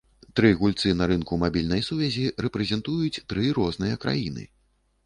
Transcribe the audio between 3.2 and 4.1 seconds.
тры розныя